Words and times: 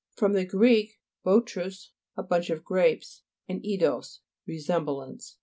gr. 0.17 0.65
botrus, 1.23 1.91
a 2.17 2.23
bunch 2.23 2.49
of 2.49 2.63
grapes, 2.63 3.21
and 3.47 3.61
eidos, 3.63 4.17
resemblance. 4.47 5.37